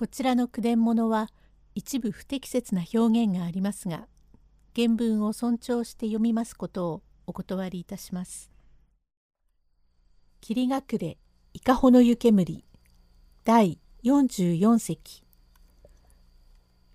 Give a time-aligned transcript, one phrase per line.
[0.00, 1.28] こちらの句伝物は
[1.74, 4.06] 一部不適切な表現がありますが
[4.74, 8.50] 原文を尊重して読みますことをお断りいたします。
[10.40, 11.18] 霧隠れ
[11.52, 12.64] 伊香保の湯煙
[13.44, 15.22] 第44席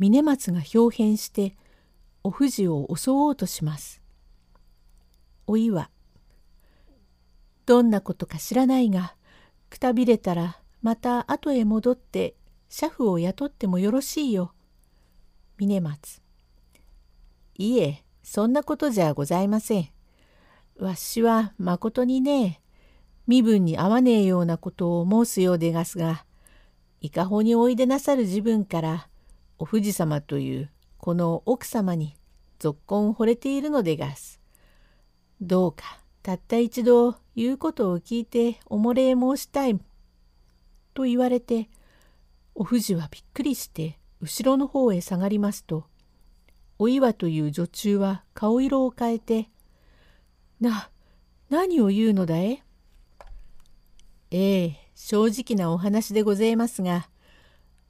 [0.00, 1.56] 峰松が表変して
[2.24, 4.02] お藤を襲おうとします。
[5.46, 5.88] おいは
[7.64, 9.14] どんなことか知らないが
[9.70, 12.34] くたびれたらまた後へ戻って
[12.68, 14.52] 車夫を雇ってもよろしいよ。
[15.58, 16.22] 峰松。
[17.56, 19.88] いえ、そんなことじゃございません。
[20.78, 22.60] わしはまことにね、
[23.26, 26.24] 身分に合わねえようなことを申すようでがすが、
[27.00, 29.08] いかほにおいでなさる自分から、
[29.58, 32.16] お藤様というこの奥様に
[32.58, 34.40] ぞっこん惚れているのでがす。
[35.40, 39.80] どうかたった一度言うことを聞いておもれ申したい。
[40.94, 41.68] と言われて
[42.60, 45.84] お藤はびっくりして後ろの方へ下がりますと
[46.80, 49.48] お岩という女中は顔色を変えて
[50.60, 50.90] 「な
[51.50, 52.64] 何を言うのだえ?」
[54.32, 57.08] ええ正直なお話でございますが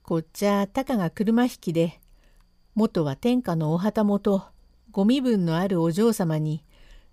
[0.03, 1.99] こっちゃたかが車引きで
[2.75, 4.43] 元は天下のお旗本
[4.91, 6.63] ご身分のあるお嬢様に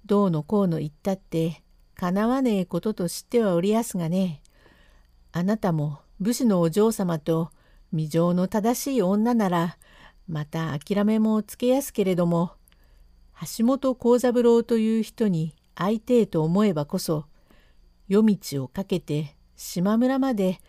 [0.06, 1.64] どうのこうの言ったって
[1.96, 4.42] かなわねえことと知ってはおりやすがね
[5.32, 7.52] あなたも武士のお嬢様と
[7.92, 9.78] 未情の正しい女なら
[10.28, 12.54] また諦めもつけやすけれども
[13.58, 17.26] 橋本幸三郎という人に会いてえと思えばこそ
[18.08, 20.60] 夜道をかけて島村まで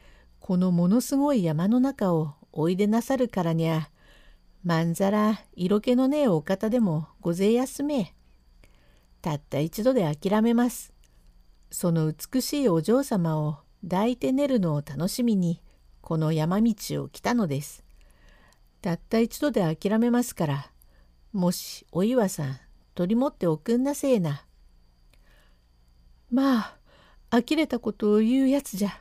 [0.41, 3.91] このものすごい山の中をおいでなさるからにゃ
[4.65, 8.15] まんざら色気のねえお方でもごぜえやすめ
[9.23, 10.93] たった一度で諦めます。
[11.71, 13.59] その美しいお嬢様を
[13.89, 15.63] 抱いて寝るのを楽しみに
[16.01, 17.85] この山道を来たのです。
[18.83, 20.71] たった一度で諦めますから
[21.33, 22.59] もしお岩さん
[22.95, 24.45] 取り持っておくんなせえな。
[26.31, 26.77] まあ
[27.31, 29.01] 呆れたことを言うやつじゃ。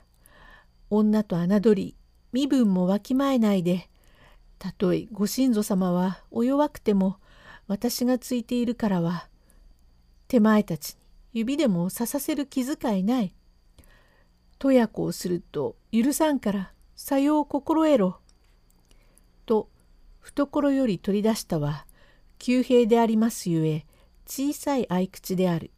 [0.90, 1.96] 女と侮り
[2.32, 3.90] 身分もわきまえないで
[4.60, 7.18] たとえご親祖様はお弱くても
[7.68, 9.28] 私がついているからは
[10.28, 11.00] 手前たちに
[11.34, 13.36] 指でも刺させる気遣いない。
[14.60, 18.20] とや子をすると許さんからさよう心得ろ。
[19.46, 19.70] と
[20.20, 21.86] 懐より取り出したは
[22.40, 23.86] 旧兵でありますゆえ
[24.26, 25.72] 小さい合口である。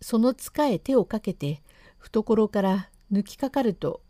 [0.00, 1.62] その塚へ手をかけて
[1.98, 4.02] 懐から抜きかかると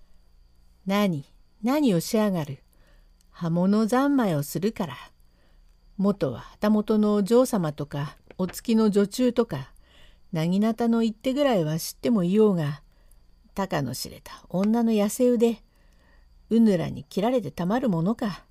[0.86, 1.24] 「何
[1.62, 2.62] 何をしやがる
[3.30, 4.96] 刃物三昧をするから
[5.96, 9.72] 元は旗本のお嬢様とかお月の女中とか
[10.34, 12.82] なぎなたの一手ぐらいは知ってもいようが
[13.54, 15.62] 高の知れた女の痩せ腕
[16.50, 18.44] うぬらに切られてたまるものか。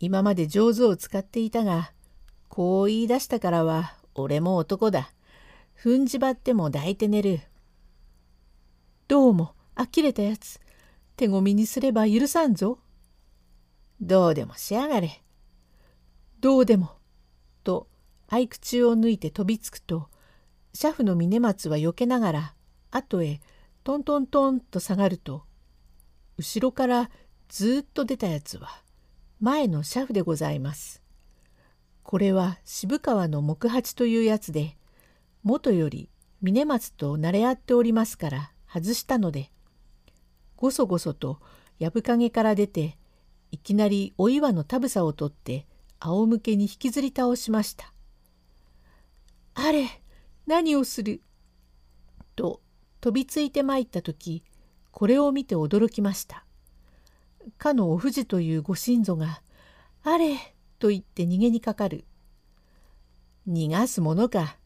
[0.00, 1.92] 今まで上手を使っていたが
[2.48, 5.10] こう言い出したからは俺も男だ。
[5.82, 7.40] 踏んじばっても抱いて寝る。
[9.08, 10.60] どうも呆れたやつ。
[11.16, 12.80] 手ごみにすれば許さんぞ。
[14.02, 15.22] どうでもしやがれ。
[16.40, 16.90] どうでも。
[17.64, 17.88] と
[18.28, 20.10] 合口を抜いて飛びつくと
[20.80, 22.54] 車夫の峰松は避けながら
[22.92, 23.40] 後へ
[23.82, 25.42] トントントンと下がると
[26.36, 27.10] 後ろから
[27.48, 28.68] ずっと出たやつは
[29.40, 31.02] 前の車夫でございます。
[32.04, 34.76] これは渋川の木八というやつで
[35.42, 36.10] 元より
[36.42, 39.50] 峰松と慣れ合っておりますから外したので
[40.54, 41.40] ごそごそと
[41.80, 42.96] 藪影から出て
[43.50, 45.66] いきなりお岩のたぶさを取って
[45.98, 47.92] 仰向けに引きずり倒しました。
[49.54, 49.88] あれ
[50.48, 51.20] 何をする？
[52.34, 52.62] と
[53.02, 54.42] 飛びついて参った時
[54.90, 56.46] これを見て驚きました。
[57.58, 59.42] かのお藤というご親祖が
[60.04, 60.38] 「あれ!」
[60.80, 62.06] と言って逃げにかかる。
[63.46, 64.56] 逃がすものか。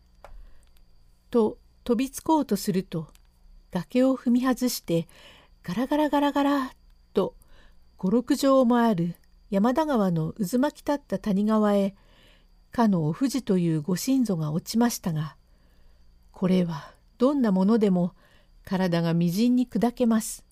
[1.31, 3.09] と飛びつこうとすると
[3.72, 5.08] 崖を踏み外して
[5.64, 6.73] ガラガラガラガラ
[7.12, 7.34] と
[7.96, 9.17] 五六畳もある
[9.50, 11.96] 山田川の渦巻き立った谷川へ
[12.70, 15.34] かのお藤というご親祖が落ちましたが
[16.32, 18.14] これはどんなものでも
[18.64, 20.44] 体がみじんに砕けます。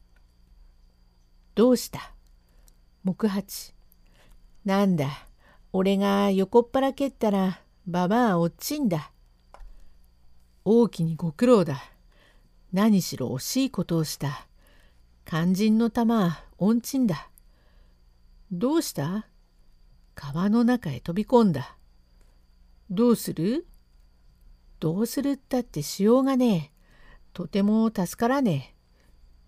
[1.54, 2.12] どうした？
[3.04, 3.74] 木八。
[4.64, 5.08] なんだ、
[5.72, 9.10] 俺が横っ腹蹴ったら、ばばあ落ちんだ。
[10.64, 11.82] 大きにご苦労だ。
[12.72, 14.46] 何しろ惜しいことをした。
[15.24, 17.30] 肝心の玉は、恩賃だ。
[18.52, 19.26] どうした？
[20.14, 21.76] 川の中へ飛び込んだ。
[22.90, 23.66] どうする？
[24.80, 26.80] どうするったってしようがねえ。
[27.32, 28.74] とても助からね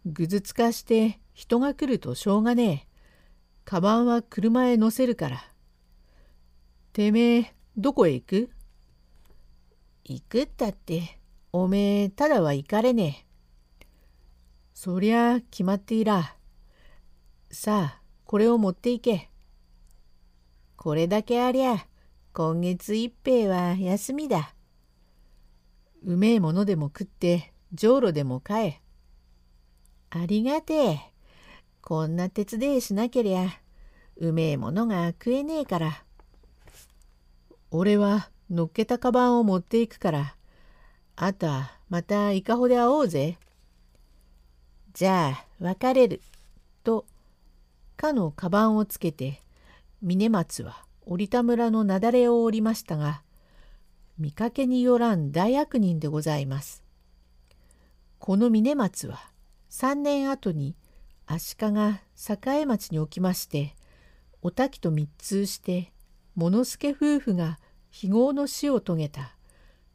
[0.04, 0.10] え。
[0.10, 2.88] ぐずつかして人が来るとしょうがねえ。
[3.64, 5.42] カバンは車へ乗せるから。
[6.92, 8.50] てめえ、どこへ行く？
[10.04, 11.18] 行くったって、
[11.52, 13.26] おめえ、ただは行かれね
[13.80, 13.86] え。
[14.74, 16.36] そりゃ決まっていら。
[17.50, 19.30] さあ、これを持っていけ。
[20.76, 21.86] これだけありゃ、
[22.34, 24.54] 今月一平は休みだ。
[26.04, 28.80] うめえものでも食って、じょうろでも買え。
[30.10, 31.00] ありがてえ。
[31.80, 33.48] こんな手伝いしなけりゃ、
[34.16, 36.04] うめえものが食えねえから。
[37.70, 40.36] 俺はのっけたカバンを持っていくから、
[41.16, 43.38] あとはまたいかほで会おうぜ。
[44.94, 46.20] じゃあ別れる。
[46.84, 47.06] と、
[47.96, 49.40] かのカバンをつけて、
[50.02, 53.22] 峰松は折田村の雪崩を降りましたが、
[54.22, 56.84] 見かけによらん大悪人でございます。
[58.20, 59.18] この峰松は
[59.70, 60.76] 3年後に
[61.26, 63.74] 足利栄町におきまして、
[64.40, 65.92] お滝と密通して
[66.36, 67.58] 物助夫婦が
[67.90, 69.34] 非業の死を遂げた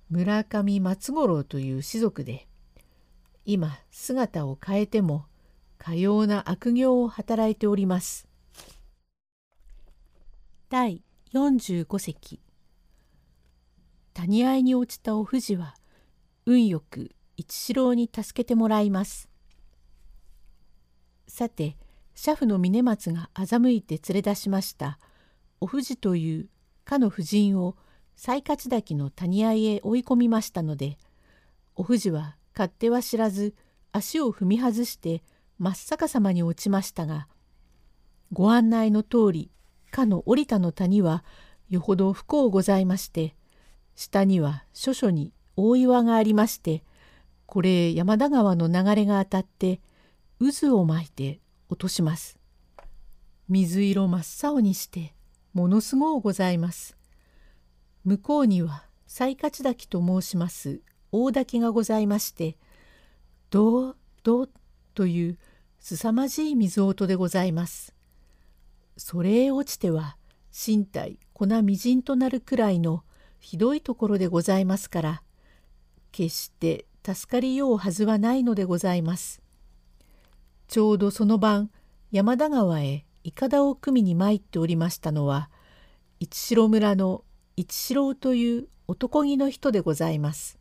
[0.10, 2.50] 村上松五郎という士族で
[3.46, 5.26] 今姿を変えても
[5.78, 8.28] かような悪行を働いております。
[10.70, 11.02] 第
[11.34, 12.42] 45隻
[14.18, 15.76] 谷合に落ちたお藤は
[16.48, 19.30] 運よく一四郎に助けてもらいます。
[21.28, 21.78] さて
[22.16, 24.98] 車夫の峰松が欺いて連れ出しました
[25.62, 26.50] お藤という
[26.84, 27.76] かの夫人を
[28.16, 30.98] 西勝滝の谷合へ追い込みましたので
[31.76, 33.54] お藤は勝手は知らず
[33.92, 35.22] 足を踏み外して
[35.60, 37.28] 真っ逆さまに落ちましたが
[38.34, 39.52] ご案内の通り
[39.92, 41.24] かの降りたの谷は
[41.70, 43.36] よほど不幸ございまして
[43.98, 46.84] 下には諸々に大岩がありまして
[47.48, 49.82] これ山田川の流れが当たって
[50.40, 52.38] 渦を巻いて落とします。
[53.50, 55.16] 水色真っ青にして
[55.54, 56.96] ものすごうございます。
[58.06, 60.80] 向こうには西勝滝と申します
[61.12, 62.56] 大滝がございまして
[63.50, 64.50] どうどう
[64.94, 65.40] という
[65.80, 67.96] 凄まじい水音でございます。
[68.96, 70.18] それへ落ちては
[70.54, 73.04] 身体粉みじんとなるくらいの
[73.40, 75.24] ひどいところでございますから
[76.12, 79.42] 決して助かりようはずはないのでございます。
[80.68, 81.70] ちょうどその晩
[82.12, 85.50] 山田川へいかだを組みに参っておりましたのは
[86.20, 87.24] 一城村の
[87.56, 90.60] 一四郎という男気の人でございます。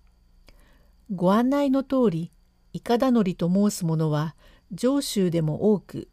[1.12, 2.32] ご案内の通り
[2.72, 4.36] いかだ乗りと申す者は
[4.72, 6.08] 上州でも多く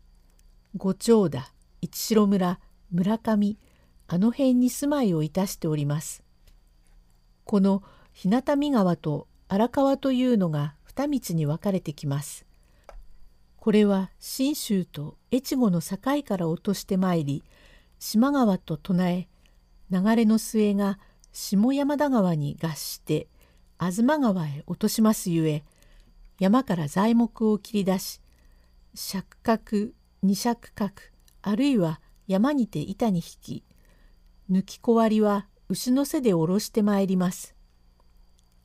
[0.78, 1.52] 五丁田
[1.82, 2.60] 一城村
[2.92, 3.58] 村上
[4.08, 6.23] あの辺に住まいをいたしております。
[7.46, 12.46] この日向見川と荒川というのが二道に分かれてきます。
[13.64, 17.44] これは信州と越後の境から落としてまいり
[17.98, 19.30] 島川と唱え
[19.90, 21.00] 流れの末が
[21.32, 23.28] 下山田川に合して
[23.80, 25.64] 東川へ落としますゆえ
[26.40, 28.20] 山から材木を切り出し
[28.96, 29.92] 尺角
[30.22, 30.94] 二尺角
[31.42, 33.64] あるいは山にて板に引き
[34.52, 37.56] 抜き小割りは牛の背で下ろしてまいります。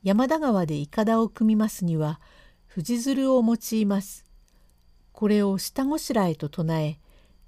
[0.03, 2.21] 山田川でいかだを組みますには
[2.67, 4.25] 藤鶴を用います。
[5.11, 6.99] これを下ごしらえと唱え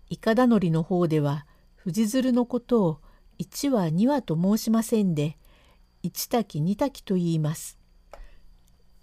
[0.09, 3.01] いかだのりの方では藤鶴のことを
[3.37, 5.37] 一話二話と申しませんで
[6.01, 7.77] 一滝二滝と言います。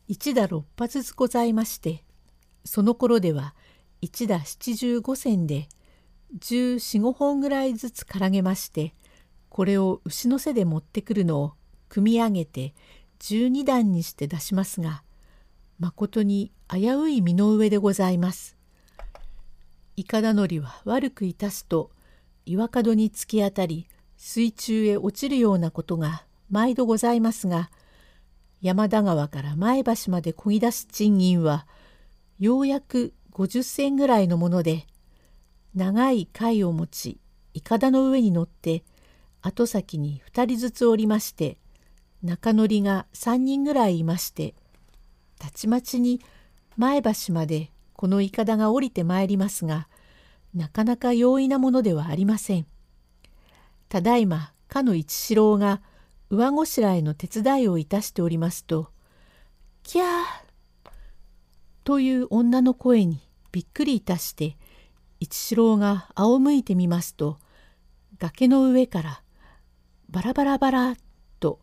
[0.09, 2.03] 一打六発ずございまして
[2.65, 3.55] その頃では
[4.01, 5.69] 一打七十五銭で
[6.41, 8.93] 十四五本ぐらいずつからげまして
[9.59, 11.55] これを牛の背で持ってくるのを
[11.89, 12.75] 組み上げて
[13.19, 15.03] 十二段にして出しますが
[15.81, 18.57] まことに危うい身の上でございます。
[19.97, 21.91] いかだのりは悪くいたすと
[22.47, 27.69] 岩角に突き当たり水中へ落ちるようなことが毎度ございますが
[28.61, 31.67] 山田川から前橋までこぎ出す賃金は
[32.39, 34.87] ようやく50銭ぐらいのもので
[35.75, 37.19] 長い貝を持ち
[37.55, 38.85] いかだの上に乗って
[39.43, 41.59] 後先に2人ずつおりまして
[42.23, 44.55] 中乗りが3人ぐらいいまして
[45.39, 46.21] たちまちに
[46.77, 49.89] 前橋までこのいかだが降りてまいりますが
[50.55, 52.67] なかなか容易なものではありません。
[53.89, 55.81] ただいまかの一四郎が
[56.31, 58.91] 上ごしらえの手伝いをいたしておりますと
[59.83, 60.09] 「キャー!」
[61.85, 64.59] という女の声にびっくりいたして
[65.21, 67.39] 一四郎が仰向いてみますと
[68.19, 69.23] 崖の上から
[70.11, 70.97] バラバラバラ
[71.39, 71.61] と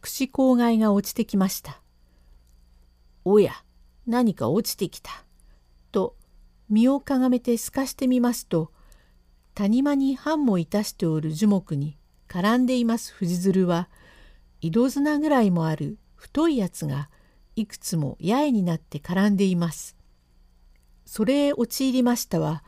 [0.00, 1.82] 串郊外が落ちてきました。
[3.24, 3.52] おや
[4.06, 5.10] 何か落ちてきた。
[5.90, 6.14] と
[6.68, 8.70] 身をかがめて透かしてみますと
[9.54, 13.88] 谷間に半もいたしておる樹木に絡んでいます藤鶴は
[14.60, 17.08] 井戸綱ぐらいもある太いやつが
[17.56, 19.96] いくつも八重になって絡んでいます。
[21.04, 22.62] それへ陥りましたは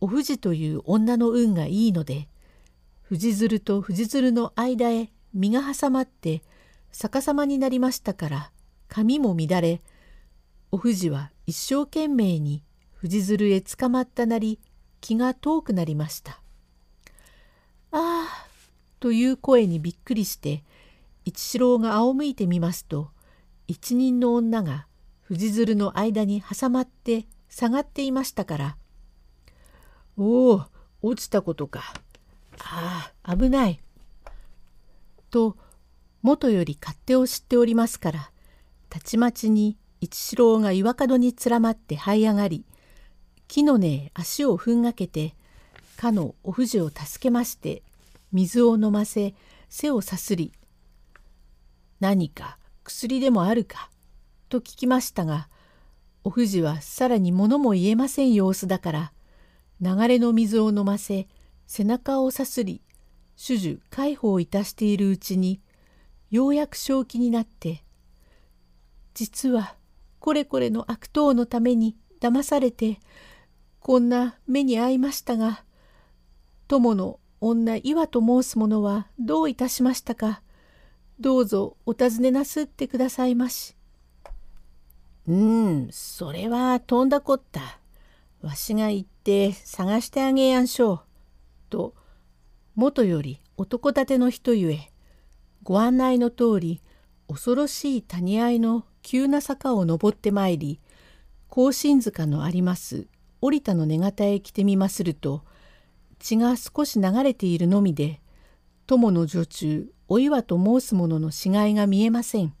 [0.00, 2.28] お藤という女の運がいいので
[3.08, 6.42] 藤鶴と藤鶴の間へ身が挟まって
[6.90, 8.50] 逆さまになりましたから
[8.88, 9.80] 髪も乱れ
[10.72, 14.58] お藤は一生懸命に藤鶴へ捕まったなり
[15.00, 16.40] 気が遠くなりました。
[17.92, 18.46] ああ
[18.98, 20.64] という声にびっくりして
[21.24, 23.10] 一四郎が仰向いてみますと
[23.68, 24.88] 一人の女が
[25.20, 28.76] 藤鶴の間に挟まって下がっていましたから
[30.18, 30.64] 「おお
[31.02, 31.94] 落ちたことか
[32.60, 33.80] ああ危ない」
[35.30, 35.56] と
[36.22, 38.30] 元より勝手を知っておりますから
[38.88, 42.64] たちまちに一四郎が岩角につらまって這い上がり
[43.48, 45.34] 木の根へ足を踏んがけて
[45.96, 47.82] かのお藤を助けまして
[48.32, 49.34] 水を飲ませ
[49.68, 50.52] 背をさすり
[52.00, 53.90] 「何か薬でもあるか?」
[54.48, 55.48] と聞きましたが
[56.24, 59.12] お藤はさらに物も言えません様子だから
[59.80, 61.28] 流れの水を飲ませ
[61.66, 62.80] 背中をさすり
[63.36, 65.60] 主樹介抱いたしているうちに
[66.30, 67.84] ようやく正気になって
[69.14, 69.76] 「実は
[70.18, 72.98] これこれの悪党のために騙されて
[73.80, 75.64] こんな目に遭いましたが
[76.68, 80.42] 友の女岩と申す者はどういたしましたか
[81.20, 83.74] どうぞお尋ねなすってくださいまし。
[85.26, 87.80] うん、それはとんだこった。
[88.42, 91.05] わしが行って探してあげやんしょう。
[91.68, 91.94] と、
[92.74, 94.92] 元より男立ての人ゆえ、
[95.62, 96.80] ご案内の通り、
[97.28, 100.80] 恐ろしい谷合の急な坂を登ってまいり、
[101.48, 103.06] 甲信塚のあります
[103.40, 105.42] 折田の根形へ来てみますると
[106.18, 108.20] 血が少し流れているのみで
[108.86, 112.54] 友の女中お岩と申す者の死骸が見えません。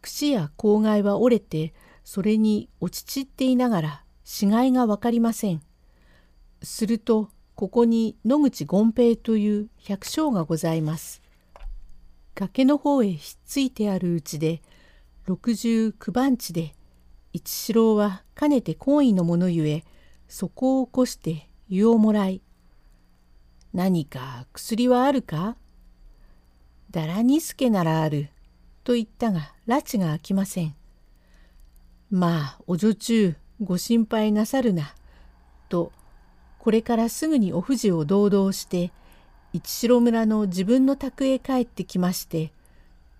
[0.00, 5.60] 櫛や口外は折れてそれに落ち散っていながら死骸が分かりません。
[6.62, 7.28] すると
[7.60, 11.20] ここに野口権平という百姓がございます。
[12.34, 14.62] 崖の方へひっついてあるうちで
[15.26, 16.74] 六十九番地で
[17.34, 19.84] 一四郎はかねて懇意のものゆえ
[20.26, 22.40] そこを起こして湯をもらい
[23.74, 25.58] 「何か薬はあるか?」
[26.90, 28.30] 「だらにすけならある」
[28.84, 30.74] と言ったが拉致が開きません。
[32.10, 34.94] まあお女中ご心配なさるな。
[35.68, 35.92] と
[36.60, 38.92] これからすぐにお藤を堂々して
[39.54, 42.52] 一城村の自分の宅へ帰ってきまして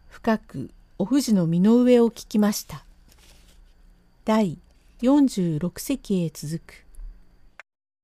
[0.09, 2.85] 深くお藤の身の上を聞きました。
[4.27, 4.59] 第
[5.01, 6.85] 46席へ続く